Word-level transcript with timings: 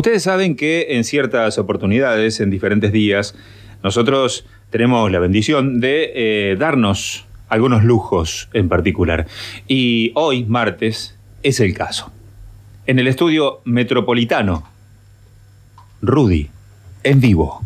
Ustedes 0.00 0.22
saben 0.22 0.56
que 0.56 0.96
en 0.96 1.04
ciertas 1.04 1.58
oportunidades, 1.58 2.40
en 2.40 2.48
diferentes 2.48 2.90
días, 2.90 3.34
nosotros 3.82 4.46
tenemos 4.70 5.12
la 5.12 5.18
bendición 5.18 5.78
de 5.78 6.12
eh, 6.14 6.56
darnos 6.58 7.26
algunos 7.50 7.84
lujos 7.84 8.48
en 8.54 8.70
particular. 8.70 9.26
Y 9.68 10.12
hoy, 10.14 10.46
martes, 10.46 11.18
es 11.42 11.60
el 11.60 11.74
caso. 11.74 12.10
En 12.86 12.98
el 12.98 13.08
estudio 13.08 13.60
metropolitano, 13.66 14.66
Rudy, 16.00 16.48
en 17.02 17.20
vivo. 17.20 17.60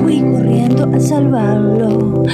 Fui 0.00 0.20
corriendo 0.20 0.84
a 0.94 1.00
salvarlo. 1.00 2.24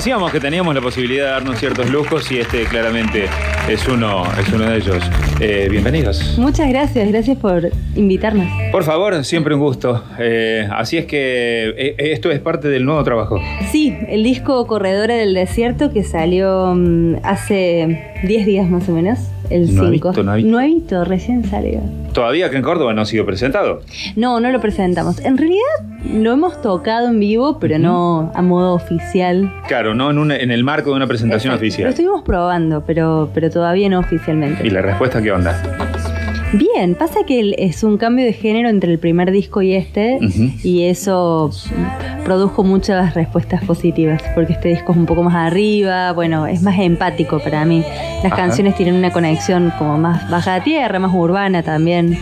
Decíamos 0.00 0.32
que 0.32 0.40
teníamos 0.40 0.74
la 0.74 0.80
posibilidad 0.80 1.26
de 1.26 1.30
darnos 1.32 1.58
ciertos 1.58 1.90
lujos 1.90 2.32
y 2.32 2.38
este 2.38 2.64
claramente 2.64 3.26
es 3.68 3.86
uno, 3.86 4.22
es 4.40 4.50
uno 4.50 4.64
de 4.64 4.78
ellos. 4.78 5.04
Eh, 5.40 5.68
bienvenidos. 5.70 6.38
Muchas 6.38 6.70
gracias, 6.70 7.06
gracias 7.06 7.36
por 7.36 7.68
invitarnos. 7.94 8.46
Por 8.72 8.82
favor, 8.82 9.22
siempre 9.26 9.54
un 9.54 9.60
gusto. 9.60 10.02
Eh, 10.18 10.66
así 10.72 10.96
es 10.96 11.04
que 11.04 11.74
eh, 11.76 11.96
esto 11.98 12.30
es 12.30 12.40
parte 12.40 12.68
del 12.68 12.86
nuevo 12.86 13.04
trabajo. 13.04 13.38
Sí, 13.70 13.94
el 14.08 14.24
disco 14.24 14.66
Corredora 14.66 15.16
del 15.16 15.34
Desierto 15.34 15.92
que 15.92 16.02
salió 16.02 16.72
mm, 16.74 17.16
hace 17.22 18.14
10 18.22 18.46
días 18.46 18.70
más 18.70 18.88
o 18.88 18.92
menos, 18.92 19.18
el 19.50 19.68
5. 19.68 19.82
Nuevito, 19.82 20.22
nuevito. 20.22 20.48
Nuevito, 20.48 21.04
recién 21.04 21.44
salió. 21.44 21.80
Todavía 22.12 22.50
que 22.50 22.56
en 22.56 22.62
Córdoba 22.62 22.92
no 22.94 23.02
ha 23.02 23.06
sido 23.06 23.24
presentado. 23.26 23.82
No, 24.16 24.40
no 24.40 24.50
lo 24.50 24.60
presentamos. 24.60 25.20
En 25.24 25.36
realidad 25.38 25.60
lo 26.12 26.32
hemos 26.32 26.60
tocado 26.62 27.08
en 27.08 27.20
vivo, 27.20 27.58
pero 27.60 27.78
no 27.78 28.32
a 28.34 28.42
modo 28.42 28.74
oficial. 28.74 29.52
Claro, 29.68 29.94
no 29.94 30.10
en, 30.10 30.18
una- 30.18 30.36
en 30.36 30.50
el 30.50 30.64
marco 30.64 30.90
de 30.90 30.96
una 30.96 31.06
presentación 31.06 31.52
Exacto. 31.52 31.62
Lo 31.64 31.68
oficial. 31.68 31.88
estuvimos 31.90 32.22
probando, 32.22 32.82
pero, 32.86 33.30
pero 33.34 33.50
todavía 33.50 33.88
no 33.88 33.98
oficialmente. 34.00 34.66
¿Y 34.66 34.70
la 34.70 34.82
respuesta 34.82 35.20
qué 35.22 35.30
onda? 35.30 35.60
Bien, 36.52 36.96
pasa 36.96 37.20
que 37.24 37.54
es 37.58 37.84
un 37.84 37.96
cambio 37.96 38.24
de 38.24 38.32
género 38.32 38.68
entre 38.68 38.90
el 38.92 38.98
primer 38.98 39.30
disco 39.30 39.62
y 39.62 39.74
este, 39.74 40.18
y 40.64 40.82
eso 40.82 41.50
produjo 42.24 42.64
muchas 42.64 43.14
respuestas 43.14 43.62
positivas, 43.64 44.20
porque 44.34 44.54
este 44.54 44.70
disco 44.70 44.90
es 44.92 44.98
un 44.98 45.06
poco 45.06 45.22
más 45.22 45.34
arriba, 45.34 46.12
bueno, 46.12 46.46
es 46.48 46.62
más 46.62 46.78
empático 46.78 47.38
para 47.38 47.64
mí. 47.64 47.84
Las 48.24 48.32
Ajá. 48.32 48.36
canciones 48.42 48.74
tienen 48.74 48.96
una 48.96 49.12
conexión 49.12 49.72
como 49.78 49.96
más 49.96 50.28
baja 50.28 50.54
de 50.54 50.60
tierra, 50.62 50.98
más 50.98 51.14
urbana 51.14 51.62
también. 51.62 52.18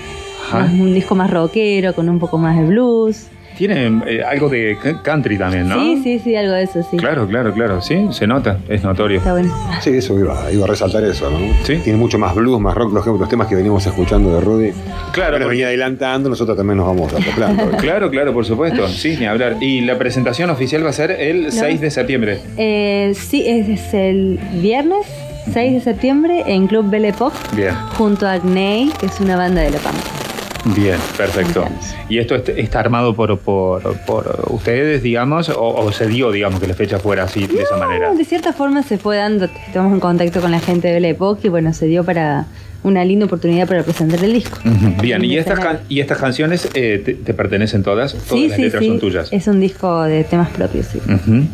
Más 0.53 0.73
un 0.73 0.95
disco 0.95 1.15
más 1.15 1.31
rockero, 1.31 1.95
con 1.95 2.09
un 2.09 2.19
poco 2.19 2.39
más 2.39 2.57
de 2.57 2.65
blues. 2.65 3.29
Tiene 3.59 4.01
eh, 4.07 4.23
algo 4.23 4.49
de 4.49 4.79
country 5.03 5.37
también, 5.37 5.69
¿no? 5.69 5.81
Sí, 5.83 6.01
sí, 6.05 6.21
sí, 6.21 6.37
algo 6.37 6.53
de 6.53 6.63
eso, 6.63 6.81
sí. 6.89 6.97
Claro, 6.97 7.27
claro, 7.27 7.53
claro. 7.53 7.83
Sí, 7.83 8.07
se 8.13 8.25
nota, 8.25 8.59
es 8.69 8.85
notorio. 8.85 9.19
Está 9.19 9.33
bueno. 9.33 9.53
Sí, 9.81 9.91
eso 9.91 10.17
iba, 10.17 10.51
iba 10.53 10.65
a 10.65 10.69
resaltar 10.69 11.03
eso, 11.03 11.29
¿no? 11.29 11.39
Sí. 11.65 11.79
Tiene 11.83 11.99
mucho 11.99 12.21
más 12.21 12.37
blues, 12.37 12.61
más 12.61 12.77
rock, 12.77 12.93
los, 12.95 13.05
los 13.05 13.29
temas 13.29 13.49
que 13.49 13.57
venimos 13.57 13.85
escuchando 13.85 14.33
de 14.37 14.41
Rudy. 14.41 14.71
Claro, 15.11 15.33
Bueno, 15.33 15.49
venía 15.49 15.67
adelantando, 15.67 16.29
nosotros 16.29 16.57
también 16.57 16.77
nos 16.77 16.87
vamos 16.87 17.13
acoplando. 17.13 17.69
Claro, 17.79 18.11
claro, 18.11 18.33
por 18.33 18.45
supuesto. 18.45 18.87
Sí, 18.87 19.17
ni 19.19 19.27
hablar. 19.27 19.57
Y 19.61 19.81
la 19.81 19.99
presentación 19.99 20.51
oficial 20.51 20.85
va 20.85 20.91
a 20.91 20.93
ser 20.93 21.11
el 21.11 21.51
6 21.51 21.81
de 21.81 21.91
septiembre. 21.91 22.39
Eh, 22.57 23.13
sí, 23.17 23.45
es, 23.45 23.69
es 23.69 23.93
el 23.93 24.39
viernes 24.61 25.05
6 25.53 25.73
de 25.73 25.81
septiembre 25.81 26.45
en 26.47 26.67
Club 26.69 26.91
Belle 26.91 27.09
Époque, 27.09 27.37
Bien, 27.57 27.75
junto 27.97 28.27
a 28.27 28.35
Agnei, 28.35 28.91
que 29.01 29.07
es 29.07 29.19
una 29.21 29.37
banda 29.37 29.63
de 29.63 29.71
La 29.71 29.79
Pampa. 29.79 30.18
Bien, 30.65 30.99
perfecto. 31.17 31.65
¿Y 32.09 32.19
esto 32.19 32.35
est- 32.35 32.49
está 32.51 32.81
armado 32.81 33.15
por, 33.15 33.39
por, 33.39 33.97
por 34.07 34.45
ustedes, 34.51 35.03
digamos, 35.03 35.49
o, 35.49 35.61
o 35.75 35.93
se 35.93 36.07
dio, 36.07 36.31
digamos, 36.33 36.61
que 36.61 36.67
la 36.67 36.75
fecha 36.75 36.99
fuera 36.99 37.25
así, 37.25 37.47
de 37.47 37.63
esa 37.63 37.77
manera? 37.77 38.13
De 38.15 38.25
cierta 38.25 38.53
forma 38.53 38.83
se 38.83 38.99
fue 38.99 39.17
dando, 39.17 39.47
estamos 39.67 39.93
en 39.93 40.01
contacto 40.01 40.41
con 40.41 40.51
la 40.51 40.61
gente 40.61 40.89
de 40.89 40.95
Belle 40.95 41.11
Époque 41.11 41.47
y 41.47 41.51
bueno, 41.51 41.73
se 41.73 41.87
dio 41.87 42.05
para, 42.05 42.47
una 42.85 43.05
linda 43.05 43.27
oportunidad 43.27 43.67
para 43.67 43.83
presentar 43.83 44.23
el 44.25 44.33
disco. 44.33 44.59
Bien, 45.03 45.23
En 45.25 45.31
y 45.31 45.37
estas, 45.37 45.59
can- 45.59 45.81
y 45.89 46.01
estas 46.01 46.19
canciones 46.19 46.69
eh, 46.75 47.03
te, 47.05 47.15
te 47.15 47.35
pertenecen 47.35 47.83
todas, 47.83 48.13
todas 48.13 48.29
Sí, 48.29 48.47
las 48.49 48.57
sí, 48.57 48.63
letras 48.63 48.83
sí. 48.83 48.89
son 48.89 49.01
tuyas. 49.01 49.29
Es 49.33 49.47
un 49.49 49.61
disco 49.61 50.03
de 50.05 50.23
temas 50.25 50.51
propios, 50.51 50.87
sí. 50.87 51.01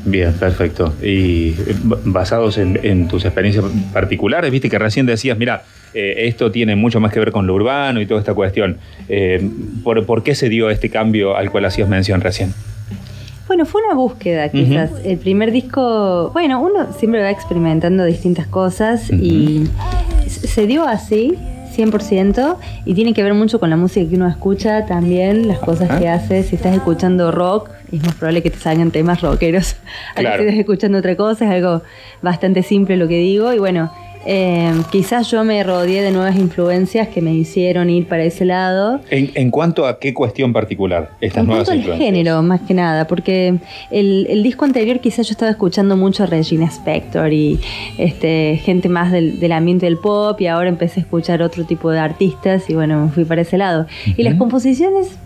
Bien, 0.05 0.33
perfecto. 0.35 0.93
Y 1.03 1.49
eh, 1.51 1.75
basados 2.05 2.59
en, 2.59 2.79
en 2.83 3.09
tus 3.09 3.25
experiencias 3.25 3.65
particulares, 3.93 4.51
viste 4.51 4.69
que 4.69 4.79
recién 4.79 5.07
decías, 5.07 5.39
mira, 5.39 5.63
eh, 5.95 6.27
esto 6.27 6.51
tiene 6.51 6.77
mucho 6.77 7.01
más 7.01 7.13
que 7.13 7.21
ver 7.21 7.33
con 7.33 7.47
lo 7.47 7.55
urbano 7.55 8.01
y 8.01 8.07
toda 8.07 8.21
esta 8.21 8.35
cuestión. 8.35 8.77
Eh, 9.09 9.49
¿por, 9.83 10.05
por 10.05 10.23
qué 10.23 10.35
se 10.35 10.49
dio 10.49 10.69
este 10.71 10.91
cambio 10.91 11.37
al 11.37 11.51
cual 11.51 11.65
hacías 11.65 11.89
mención 11.89 12.21
recién? 12.21 12.53
Bueno, 13.47 13.67
fue 13.67 13.83
una 13.85 13.95
búsqueda 13.95 14.49
quizás. 14.51 14.91
El 15.05 15.19
primer 15.19 15.53
disco, 15.53 16.31
bueno, 16.33 16.61
uno 16.63 16.93
siempre 16.99 17.21
va 17.23 17.31
experimentando 17.31 18.05
distintas 18.05 18.47
cosas 18.47 19.11
y 19.11 19.69
se 20.49 20.67
dio 20.67 20.87
así. 20.87 21.39
100% 21.75 22.57
y 22.85 22.95
tiene 22.95 23.15
que 23.15 23.23
ver 23.25 23.35
mucho 23.35 23.59
con 23.59 23.69
la 23.69 23.77
música 23.77 24.09
que 24.09 24.15
uno 24.15 24.29
escucha 24.29 24.87
también, 24.87 25.49
las 25.49 25.59
cosas 25.59 25.91
Ajá. 25.91 25.99
que 25.99 26.09
hace. 26.09 26.43
Si 26.45 26.55
estás 26.55 26.73
escuchando 26.73 27.33
rock, 27.33 27.69
es 27.91 28.01
más 28.01 28.15
probable 28.15 28.45
que 28.45 28.51
te 28.51 28.59
salgan 28.59 28.93
temas 28.93 29.21
rockeros. 29.21 29.75
Claro. 30.15 30.37
si 30.43 30.49
estás 30.49 30.61
escuchando 30.61 30.99
otra 30.99 31.17
cosa, 31.17 31.47
es 31.47 31.51
algo 31.51 31.83
bastante 32.23 32.63
simple 32.63 32.97
lo 32.97 33.09
que 33.09 33.19
digo. 33.19 33.53
Y 33.53 33.59
bueno, 33.59 33.91
eh, 34.27 34.73
quizás 34.91 35.31
yo 35.31 35.45
me 35.45 35.63
rodeé 35.63 36.03
de 36.03 36.11
nuevas 36.11 36.37
influencias 36.37 37.09
que 37.09 37.21
me 37.21 37.35
hicieron 37.35 37.91
ir 37.91 38.07
para 38.07 38.25
ese 38.25 38.45
lado. 38.45 39.01
En, 39.11 39.31
en 39.35 39.51
cuanto 39.51 39.87
a 39.87 39.99
qué 39.99 40.13
cuestión 40.15 40.53
particular, 40.53 41.11
estas 41.21 41.43
En 41.43 41.47
nuevas 41.47 41.67
cuanto 41.67 41.73
al 41.73 41.79
influencias? 41.79 42.07
género, 42.15 42.43
más 42.43 42.61
que 42.63 42.75
nada, 42.75 43.07
porque 43.07 43.55
el, 43.91 44.27
el 44.31 44.43
disco 44.43 44.65
anterior 44.65 45.01
quizás 45.01 45.27
yo 45.29 45.33
estaba 45.33 45.51
escuchando 45.51 45.97
mucho 45.97 46.27
Regina 46.27 46.67
Spector 46.67 47.33
y 47.33 47.61
este, 47.99 48.61
gente 48.63 48.89
más 48.89 49.13
del, 49.13 49.41
del 49.41 49.53
ambiente 49.53 49.87
del 49.87 49.99
pop 49.99 50.41
y 50.41 50.47
ahora 50.47 50.69
empecé 50.69 51.01
a 51.01 51.03
escuchar 51.03 51.43
otro 51.43 51.65
tipo 51.65 51.91
de 51.91 51.99
artistas 51.99 52.69
y 52.71 52.75
bueno, 52.75 53.05
me 53.07 53.11
fui 53.11 53.25
para 53.25 53.43
ese 53.43 53.59
lado. 53.59 53.87
Y 54.17 54.23
las 54.23 54.35
composiciones, 54.37 55.17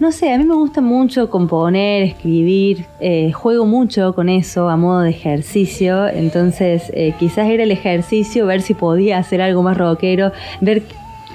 no 0.00 0.12
sé, 0.12 0.32
a 0.32 0.38
mí 0.38 0.44
me 0.44 0.54
gusta 0.54 0.80
mucho 0.80 1.28
componer, 1.28 2.04
escribir, 2.04 2.86
eh, 3.00 3.32
juego 3.32 3.66
mucho 3.66 4.14
con 4.14 4.28
eso 4.28 4.68
a 4.68 4.76
modo 4.76 5.00
de 5.00 5.10
ejercicio, 5.10 6.08
entonces 6.08 6.90
eh, 6.94 7.14
quizás 7.18 7.48
era 7.48 7.64
el 7.64 7.72
ejercicio, 7.72 8.46
ver 8.46 8.62
si 8.62 8.74
podía 8.74 9.18
hacer 9.18 9.40
algo 9.40 9.62
más 9.62 9.76
rockero, 9.76 10.32
ver 10.60 10.82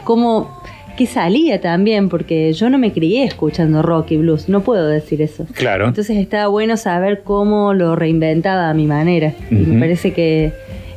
cómo 0.03 0.49
que 0.95 1.07
salía 1.07 1.59
también, 1.59 2.07
porque 2.07 2.53
yo 2.53 2.69
no 2.69 2.77
me 2.77 2.93
crié 2.93 3.23
escuchando 3.23 3.81
rock 3.81 4.11
y 4.11 4.17
blues, 4.17 4.47
no 4.47 4.61
puedo 4.61 4.87
decir 4.87 5.21
eso. 5.21 5.45
Claro. 5.53 5.87
Entonces 5.87 6.17
estaba 6.17 6.47
bueno 6.47 6.77
saber 6.77 7.23
cómo 7.23 7.73
lo 7.73 7.95
reinventaba 7.95 8.69
a 8.69 8.73
mi 8.73 8.85
manera. 8.85 9.33
Y 9.49 9.55
me 9.55 9.79
parece 9.79 10.13
que 10.13 10.53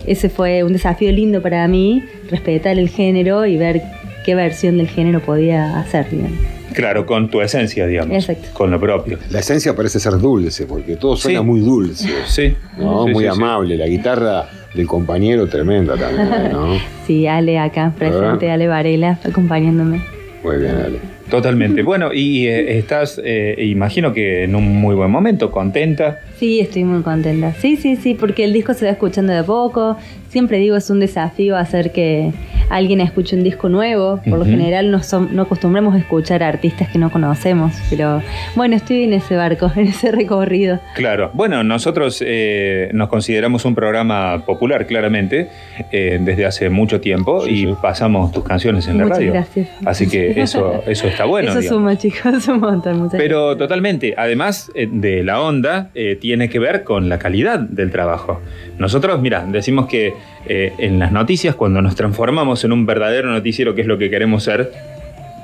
ese 0.06 0.28
fue 0.28 0.64
un 0.64 0.72
desafío 0.72 1.10
lindo 1.12 1.40
para 1.40 1.66
mí, 1.66 2.02
respetar 2.30 2.78
el 2.78 2.90
género 2.90 3.46
y 3.46 3.56
ver 3.56 3.82
qué 4.24 4.34
versión 4.34 4.76
del 4.76 4.88
género 4.88 5.20
podía 5.20 5.78
hacer. 5.78 6.10
digamos. 6.10 6.55
Claro, 6.76 7.06
con 7.06 7.30
tu 7.30 7.40
esencia, 7.40 7.86
digamos. 7.86 8.14
Exacto. 8.14 8.48
Con 8.52 8.70
lo 8.70 8.78
propio. 8.78 9.18
La 9.30 9.38
esencia 9.40 9.74
parece 9.74 9.98
ser 9.98 10.18
dulce, 10.18 10.66
porque 10.66 10.96
todo 10.96 11.16
suena 11.16 11.40
Sí. 11.40 11.44
muy 11.46 11.60
dulce. 11.60 12.06
Sí. 12.26 12.54
¿no? 12.76 13.06
Sí, 13.06 13.12
muy 13.12 13.24
sí, 13.24 13.30
sí. 13.30 13.36
amable. 13.36 13.76
La 13.78 13.86
guitarra 13.86 14.44
del 14.74 14.86
compañero 14.86 15.48
tremenda 15.48 15.96
también, 15.96 16.52
¿no? 16.52 16.74
Sí, 17.06 17.26
Ale 17.26 17.58
acá, 17.58 17.94
presente, 17.98 18.50
Ale 18.50 18.68
Varela, 18.68 19.18
acompañándome. 19.24 20.02
Muy 20.44 20.58
bien, 20.58 20.74
Ale. 20.76 20.98
Totalmente. 21.30 21.82
Bueno, 21.86 22.12
y 22.12 22.46
eh, 22.46 22.76
estás, 22.78 23.18
eh, 23.24 23.54
imagino 23.58 24.12
que 24.12 24.44
en 24.44 24.54
un 24.54 24.76
muy 24.76 24.94
buen 24.94 25.10
momento, 25.10 25.50
contenta. 25.50 26.20
Sí, 26.38 26.60
estoy 26.60 26.84
muy 26.84 27.00
contenta. 27.02 27.54
Sí, 27.54 27.76
sí, 27.76 27.96
sí, 27.96 28.12
porque 28.14 28.44
el 28.44 28.52
disco 28.52 28.74
se 28.74 28.84
va 28.84 28.90
escuchando 28.90 29.32
de 29.32 29.38
a 29.38 29.44
poco. 29.44 29.96
Siempre 30.28 30.58
digo, 30.58 30.76
es 30.76 30.90
un 30.90 31.00
desafío 31.00 31.56
hacer 31.56 31.90
que 31.92 32.32
alguien 32.68 33.00
escuche 33.00 33.36
un 33.36 33.42
disco 33.44 33.68
nuevo. 33.68 34.20
Por 34.28 34.38
lo 34.38 34.44
general 34.44 34.90
no, 34.90 34.98
som- 34.98 35.30
no 35.30 35.42
acostumbramos 35.42 35.94
a 35.94 35.98
escuchar 35.98 36.42
a 36.42 36.48
artistas 36.48 36.88
que 36.88 36.98
no 36.98 37.10
conocemos. 37.10 37.72
Pero 37.90 38.22
bueno, 38.54 38.76
estoy 38.76 39.04
en 39.04 39.12
ese 39.12 39.36
barco, 39.36 39.70
en 39.76 39.88
ese 39.88 40.10
recorrido. 40.12 40.80
Claro. 40.94 41.30
Bueno, 41.34 41.62
nosotros 41.64 42.22
eh, 42.26 42.90
nos 42.92 43.08
consideramos 43.08 43.64
un 43.64 43.74
programa 43.74 44.44
popular, 44.44 44.86
claramente, 44.86 45.48
eh, 45.92 46.18
desde 46.20 46.46
hace 46.46 46.70
mucho 46.70 47.00
tiempo 47.00 47.42
Sí, 47.44 47.50
y 47.50 47.66
sí. 47.66 47.74
pasamos 47.80 48.32
tus 48.32 48.44
canciones 48.44 48.86
en 48.88 48.98
la 48.98 49.04
Muchas 49.04 49.18
radio. 49.18 49.32
gracias. 49.32 49.68
Así 49.84 50.08
que 50.08 50.40
eso, 50.40 50.82
eso 50.86 51.06
está 51.06 51.24
bueno. 51.24 51.50
Eso 51.50 51.60
digamos. 51.60 51.78
suma, 51.80 51.96
chicos, 51.98 52.48
un 52.48 52.60
montón. 52.60 52.98
Muchas 53.02 53.18
Pero 53.18 53.56
totalmente, 53.56 54.14
además 54.16 54.70
eh, 54.74 54.88
de 54.90 55.22
la 55.22 55.40
onda, 55.40 55.90
eh, 55.94 56.16
tiene 56.20 56.48
que 56.48 56.58
ver 56.58 56.84
con 56.84 57.08
la 57.08 57.18
calidad 57.18 57.58
del 57.60 57.90
trabajo. 57.90 58.40
Nosotros, 58.78 59.20
mira, 59.20 59.44
decimos 59.46 59.86
que 59.86 60.12
eh, 60.48 60.72
en 60.78 60.98
las 60.98 61.10
noticias, 61.12 61.54
cuando 61.54 61.82
nos 61.82 61.94
transformamos 61.96 62.55
en 62.64 62.72
un 62.72 62.86
verdadero 62.86 63.30
noticiero, 63.30 63.74
que 63.74 63.80
es 63.82 63.86
lo 63.86 63.98
que 63.98 64.10
queremos 64.10 64.42
ser, 64.44 64.72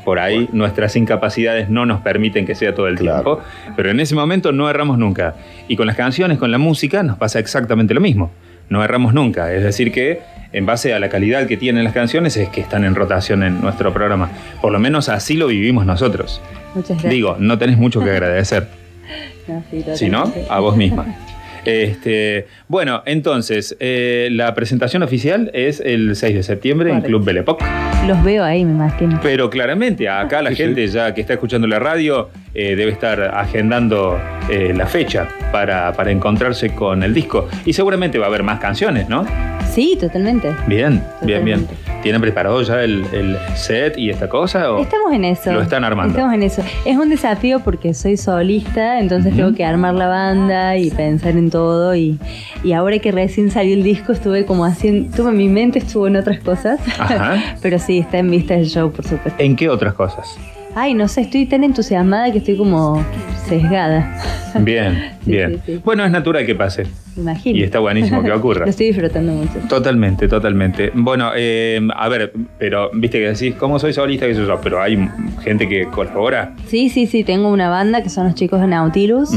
por 0.05 0.19
ahí 0.19 0.49
nuestras 0.53 0.97
incapacidades 0.97 1.69
no 1.69 1.87
nos 1.87 2.01
permiten 2.01 2.45
que 2.45 2.55
sea 2.55 2.75
todo 2.75 2.89
el 2.89 2.97
Claro. 2.97 3.23
tiempo, 3.23 3.41
pero 3.77 3.91
en 3.91 4.01
ese 4.01 4.15
momento 4.15 4.51
no 4.53 4.69
erramos 4.69 4.99
nunca. 4.99 5.35
Y 5.69 5.77
con 5.77 5.87
las 5.87 5.97
canciones, 5.97 6.39
con 6.39 6.51
la 6.51 6.59
música, 6.59 7.03
nos 7.03 7.19
pasa 7.19 7.39
exactamente 7.39 7.95
lo 7.95 8.01
mismo. 8.01 8.31
No 8.69 8.83
erramos 8.83 9.15
nunca. 9.15 9.53
Es 9.53 9.63
decir, 9.63 9.93
que 9.93 10.21
en 10.53 10.67
base 10.67 10.93
a 10.95 10.99
la 10.99 11.09
calidad 11.09 11.47
que 11.47 11.57
tienen 11.57 11.85
las 11.85 11.93
canciones 11.93 12.37
es 12.37 12.49
que 12.49 12.61
están 12.61 12.85
en 12.85 12.95
rotación 12.95 13.43
en 13.43 13.61
nuestro 13.61 13.93
programa. 13.93 14.31
Por 14.61 14.73
lo 14.73 14.79
menos 14.81 15.09
así 15.09 15.37
lo 15.37 15.47
vivimos 15.49 15.87
nosotros. 15.87 16.41
Muchas 16.75 16.91
gracias. 16.91 17.11
Digo, 17.13 17.37
no 17.39 17.59
tenés 17.59 17.77
mucho 17.79 18.01
que 18.01 18.11
agradecer, 18.11 18.67
No, 19.49 19.63
sí, 19.71 19.85
si 19.95 20.09
no, 20.09 20.33
a 20.49 20.59
vos 20.61 20.77
misma. 20.77 21.05
Este, 21.65 22.47
bueno, 22.69 23.03
entonces, 23.07 23.77
eh, 23.81 24.29
la 24.33 24.55
presentación 24.55 25.03
oficial 25.03 25.51
es 25.55 25.81
el 25.81 26.17
6 26.17 26.35
de 26.35 26.43
septiembre 26.43 26.91
en. 26.91 27.03
Club 27.03 27.25
Belepoc. 27.25 27.63
Los 28.07 28.23
veo 28.25 28.43
ahí, 28.45 28.65
me 28.65 28.73
imagino. 28.73 29.21
Pero 29.23 29.49
claramente, 29.49 30.09
acá 30.09 30.43
la 30.43 30.51
Sí, 30.51 30.57
sí. 30.57 30.63
gente 30.65 30.87
ya 30.89 31.15
que 31.15 31.21
está 31.21 31.35
escuchando 31.35 31.67
la 31.69 31.79
radio 31.79 32.31
eh, 32.55 32.75
debe 32.75 32.91
estar 32.91 33.21
agendando 33.35 34.21
eh, 34.51 34.73
la 34.77 34.87
fecha 34.87 35.29
para, 35.53 35.93
para 35.93 36.11
encontrarse 36.11 36.75
con 36.75 37.03
el 37.03 37.15
disco. 37.15 37.49
Y 37.65 37.73
seguramente 37.75 38.19
va 38.19 38.25
a 38.27 38.29
haber 38.29 38.43
más 38.43 38.59
canciones, 38.59 39.09
¿no? 39.09 39.25
Sí, 39.73 39.97
totalmente. 39.99 40.55
Bien, 40.67 41.03
bien, 41.23 41.45
bien. 41.45 41.67
¿Tienen 42.03 42.21
preparado 42.21 42.61
ya 42.63 42.83
el, 42.83 43.05
el 43.13 43.39
set 43.55 43.97
y 43.97 44.11
esta 44.11 44.29
cosa? 44.29 44.73
o- 44.73 44.81
Estamos 44.83 45.13
en 45.13 45.25
eso. 45.25 45.53
Lo 45.53 45.63
están 45.63 45.85
armando. 45.85 46.13
Estamos 46.15 46.35
en 46.35 46.43
eso. 46.43 46.63
Es 46.85 46.97
un 46.99 47.09
desafío 47.09 47.61
porque 47.61 47.95
soy 47.95 48.17
solista, 48.17 48.99
entonces 48.99 49.35
tengo 49.35 49.55
que 49.55 49.65
armar 49.65 49.95
la 49.95 50.09
banda 50.09 50.77
y 50.77 50.91
pensar 50.91 51.31
en 51.37 51.49
todo. 51.51 51.95
Y, 51.95 52.19
y 52.65 52.73
ahora 52.73 52.99
que 52.99 53.13
recién 53.13 53.51
salió 53.51 53.73
el 53.75 53.83
disco, 53.83 54.13
estuve 54.13 54.45
como 54.45 54.65
haciendo. 54.65 55.15
Tuve 55.17 55.33
mi 55.33 55.49
mente, 55.49 55.79
estuvo 55.79 56.07
en 56.07 56.17
otras 56.17 56.41
cosas. 56.41 56.81
Ajá. 56.99 57.37
Pero 57.63 57.79
sí, 57.79 57.99
está 58.01 58.19
en 58.19 58.31
vista 58.31 58.55
el 58.55 58.67
show, 58.67 58.91
por 58.93 59.07
supuesto. 59.07 59.43
¿En 59.43 59.57
qué 59.57 59.69
otras 59.69 59.95
cosas? 59.95 60.37
Ay, 60.75 60.95
no 60.95 61.07
sé, 61.09 61.23
estoy 61.23 61.47
tan 61.47 61.65
entusiasmada 61.65 62.33
que 62.33 62.39
estoy 62.39 62.57
como 62.57 63.05
sesgada. 63.47 64.19
Bien, 64.61 65.11
Sí, 65.25 65.31
bien. 65.31 65.61
sí, 65.67 65.75
sí. 65.75 65.81
Bueno, 65.85 66.05
es 66.05 66.11
natural 66.11 66.45
que 66.47 66.55
pase. 66.55 66.87
Imagino. 67.17 67.59
Y 67.59 67.63
está 67.63 67.79
buenísimo 67.79 68.23
que 68.23 68.33
ocurra. 68.33 68.61
Lo 68.65 68.71
estoy 68.71 68.87
disfrutando 68.87 69.33
mucho. 69.33 69.53
Totalmente, 69.69 70.29
totalmente. 70.29 70.91
Bueno, 70.95 71.31
eh, 71.37 71.79
a 71.95 72.09
ver, 72.09 72.33
pero 72.59 72.91
viste 72.95 73.19
que 73.19 73.29
decís, 73.29 73.55
¿cómo 73.57 73.79
soy 73.79 73.93
solista? 73.93 74.27
¿Qué 74.27 74.35
sé 74.35 74.47
yo? 74.47 74.59
Pero 74.63 74.81
hay 74.81 74.99
gente 75.45 75.69
que 75.69 75.87
colabora. 75.87 76.55
Sí, 76.67 76.89
sí, 76.89 77.07
sí, 77.07 77.23
tengo 77.23 77.51
una 77.51 77.69
banda 77.69 78.03
que 78.03 78.09
son 78.09 78.25
los 78.25 78.35
chicos 78.35 78.61
de 78.63 78.67
Nautilus. 78.67 79.31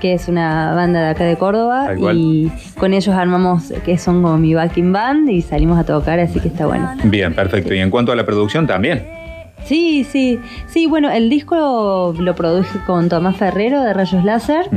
Que 0.00 0.14
es 0.14 0.28
una 0.28 0.74
banda 0.74 1.00
de 1.02 1.08
acá 1.10 1.24
de 1.24 1.36
Córdoba 1.36 1.88
y 2.14 2.50
con 2.78 2.94
ellos 2.94 3.14
armamos 3.16 3.72
que 3.84 3.98
son 3.98 4.22
como 4.22 4.38
mi 4.38 4.54
backing 4.54 4.92
band 4.92 5.28
y 5.28 5.42
salimos 5.42 5.76
a 5.78 5.84
tocar, 5.84 6.20
así 6.20 6.38
que 6.38 6.48
está 6.48 6.66
bueno. 6.66 6.88
Bien, 7.04 7.34
perfecto. 7.34 7.74
Y 7.74 7.80
en 7.80 7.90
cuanto 7.90 8.12
a 8.12 8.16
la 8.16 8.24
producción 8.24 8.66
también. 8.68 9.17
Sí, 9.64 10.04
sí, 10.04 10.38
sí, 10.66 10.86
bueno, 10.86 11.10
el 11.10 11.28
disco 11.28 12.14
lo, 12.18 12.34
produje 12.34 12.78
con 12.86 13.08
Tomás 13.08 13.36
Ferrero 13.36 13.82
de 13.82 13.92
Rayos 13.92 14.24
Láser, 14.24 14.70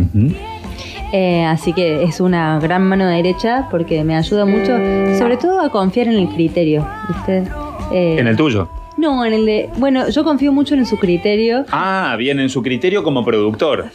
eh, 1.14 1.44
así 1.46 1.72
que 1.74 2.04
es 2.04 2.20
una 2.20 2.60
gran 2.60 2.84
mano 2.84 3.08
derecha 3.08 3.68
porque 3.72 4.04
me 4.04 4.16
ayuda 4.16 4.46
mucho, 4.46 4.78
sobre 5.18 5.38
todo 5.38 5.62
a 5.62 5.70
confiar 5.70 6.08
en 6.08 6.16
el 6.16 6.28
criterio, 6.30 6.86
¿viste? 7.08 7.44
Eh, 7.94 8.18
En 8.20 8.28
el 8.28 8.36
tuyo. 8.36 8.70
No, 8.98 9.24
en 9.26 9.34
el 9.34 9.46
de, 9.46 9.70
bueno, 9.78 10.10
yo 10.10 10.24
confío 10.24 10.52
mucho 10.52 10.76
en 10.76 10.86
su 10.86 10.98
criterio. 10.98 11.66
Ah, 11.72 12.16
bien, 12.20 12.40
en 12.40 12.50
su 12.50 12.62
criterio 12.62 13.02
como 13.04 13.24
productor. 13.24 13.86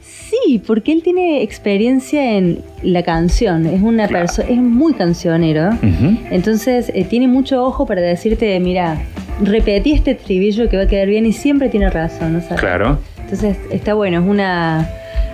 Sí, 0.00 0.60
porque 0.66 0.92
él 0.92 1.02
tiene 1.02 1.42
experiencia 1.42 2.36
en 2.36 2.60
la 2.82 3.02
canción, 3.02 3.66
es 3.66 3.80
una 3.82 4.06
Claro. 4.08 4.26
persona, 4.26 4.48
es 4.48 4.58
muy 4.58 4.92
cancionero. 4.94 5.70
Entonces 6.30 6.90
eh, 6.94 7.04
tiene 7.08 7.26
mucho 7.28 7.64
ojo 7.64 7.86
para 7.86 8.00
decirte, 8.00 8.58
mira, 8.60 9.00
repetí 9.40 9.92
este 9.92 10.12
estribillo 10.12 10.68
que 10.68 10.76
va 10.76 10.84
a 10.84 10.86
quedar 10.86 11.08
bien 11.08 11.26
y 11.26 11.32
siempre 11.32 11.68
tiene 11.68 11.90
razón, 11.90 12.34
¿no 12.34 12.40
sabes? 12.40 12.60
Claro. 12.60 12.98
Entonces 13.20 13.56
está 13.70 13.94
bueno, 13.94 14.20
es 14.20 14.26
una 14.26 14.88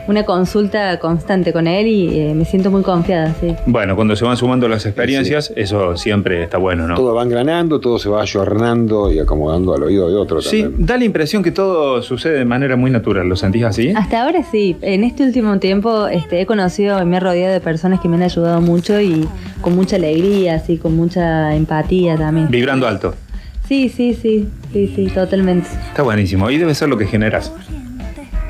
una 0.08 0.24
consulta 0.24 0.98
constante 0.98 1.52
con 1.52 1.66
él 1.66 1.88
y 1.88 2.20
eh, 2.20 2.34
me 2.34 2.44
siento 2.44 2.70
muy 2.70 2.82
confiada, 2.82 3.34
sí. 3.40 3.54
Bueno, 3.66 3.96
cuando 3.96 4.14
se 4.14 4.24
van 4.24 4.36
sumando 4.36 4.68
las 4.68 4.86
experiencias, 4.86 5.52
eso 5.56 5.96
siempre 5.96 6.44
está 6.44 6.58
bueno, 6.58 6.86
¿no? 6.86 6.94
Todo 6.94 7.14
va 7.14 7.24
engranando, 7.24 7.80
todo 7.80 7.98
se 7.98 8.08
va 8.08 8.22
ayornando 8.22 9.10
y 9.10 9.18
acomodando 9.18 9.74
al 9.74 9.82
oído 9.82 10.08
de 10.08 10.14
otro 10.16 10.40
Sí, 10.40 10.62
también. 10.62 10.86
da 10.86 10.96
la 10.96 11.04
impresión 11.04 11.42
que 11.42 11.50
todo 11.50 12.02
sucede 12.02 12.38
de 12.38 12.44
manera 12.44 12.76
muy 12.76 12.90
natural. 12.90 13.28
¿Lo 13.28 13.36
sentís 13.36 13.64
así? 13.64 13.92
Hasta 13.96 14.22
ahora 14.22 14.44
sí. 14.48 14.76
En 14.80 15.02
este 15.02 15.24
último 15.24 15.58
tiempo 15.58 16.06
este, 16.06 16.40
he 16.40 16.46
conocido 16.46 17.02
y 17.02 17.04
me 17.04 17.16
he 17.16 17.20
rodeado 17.20 17.52
de 17.52 17.60
personas 17.60 18.00
que 18.00 18.08
me 18.08 18.16
han 18.16 18.22
ayudado 18.22 18.60
mucho 18.60 19.00
y 19.00 19.26
con 19.60 19.74
mucha 19.74 19.96
alegría, 19.96 20.54
así, 20.54 20.78
con 20.78 20.94
mucha 20.94 21.54
empatía 21.56 22.16
también. 22.16 22.48
Vibrando 22.48 22.86
alto. 22.86 23.14
Sí, 23.68 23.88
sí, 23.88 24.14
sí, 24.14 24.48
sí, 24.72 24.92
sí, 24.94 25.06
totalmente. 25.08 25.68
Está 25.88 26.02
buenísimo. 26.02 26.50
Y 26.50 26.58
debe 26.58 26.74
ser 26.74 26.88
lo 26.88 26.96
que 26.96 27.06
generas. 27.06 27.52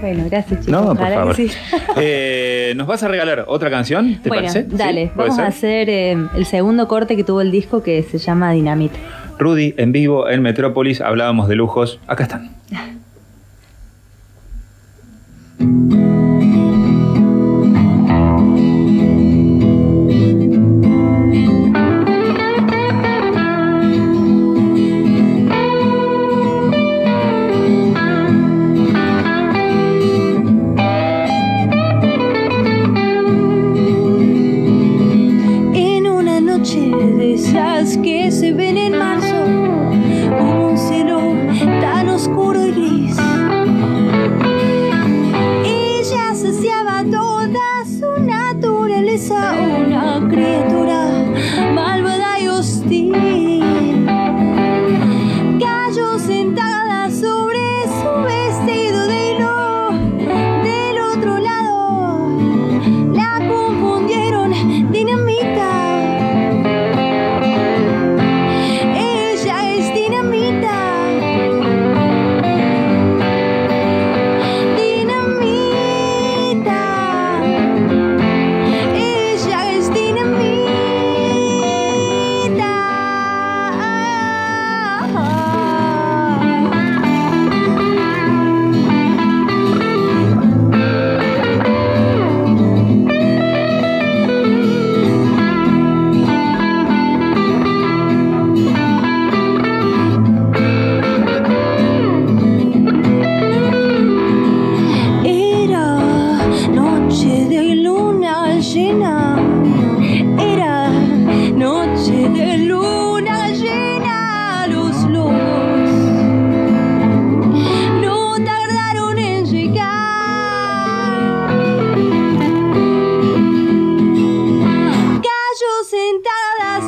Bueno, 0.01 0.25
gracias 0.31 0.61
chicos. 0.61 0.69
No, 0.69 0.95
por 0.95 1.09
favor. 1.09 1.35
sí. 1.35 1.51
Eh, 1.99 2.75
¿Nos 2.77 2.87
vas 2.87 3.03
a 3.03 3.09
regalar 3.09 3.47
otra 3.49 3.71
canción? 3.71 4.21
¿Te 4.23 4.29
bueno, 4.29 4.49
parece? 4.49 4.65
dale, 4.69 5.07
¿Sí? 5.07 5.13
¿Puede 5.15 5.29
vamos 5.31 5.43
a 5.43 5.47
hacer 5.47 5.89
eh, 5.89 6.17
el 6.35 6.45
segundo 6.45 6.87
corte 6.89 7.17
que 7.17 7.25
tuvo 7.25 7.41
el 7.41 7.51
disco 7.51 7.83
que 7.83 8.03
se 8.03 8.19
llama 8.19 8.53
Dinamita. 8.53 8.99
Rudy, 9.39 9.75
en 9.79 9.93
vivo 9.93 10.29
en 10.29 10.43
Metrópolis, 10.43 11.01
hablábamos 11.01 11.49
de 11.49 11.57
lujos. 11.57 12.01
Acá 12.07 12.25
están. 12.25 12.51
naturaleza, 49.17 49.63
una 49.63 49.76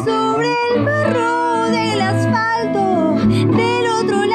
sobre 0.04 0.48
el 0.74 0.84
barro 0.84 1.70
del 1.70 2.00
asfalto 2.00 3.16
del 3.26 3.86
otro 3.86 4.16
lado. 4.24 4.27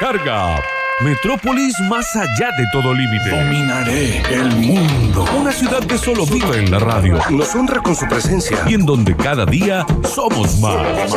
Carga. 0.00 0.60
Metrópolis 1.02 1.74
más 1.88 2.16
allá 2.16 2.50
de 2.56 2.64
todo 2.72 2.92
límite. 2.94 3.30
Dominaré 3.30 4.22
el 4.30 4.50
mundo. 4.56 5.26
Una 5.38 5.52
ciudad 5.52 5.80
que 5.80 5.98
solo 5.98 6.26
vive 6.26 6.58
en 6.58 6.70
la 6.70 6.78
radio 6.78 7.18
Nos 7.30 7.54
honra 7.54 7.80
con 7.82 7.94
su 7.94 8.06
presencia. 8.08 8.58
y 8.66 8.74
en 8.74 8.84
donde 8.86 9.14
cada 9.14 9.44
día 9.46 9.86
somos 10.02 10.58
más. 10.58 11.10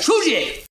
¡Suye! 0.00 0.62